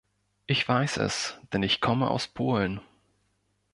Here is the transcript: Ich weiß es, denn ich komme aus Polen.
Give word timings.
Ich 0.47 0.67
weiß 0.67 0.97
es, 0.97 1.37
denn 1.53 1.61
ich 1.61 1.79
komme 1.79 2.09
aus 2.09 2.27
Polen. 2.27 2.81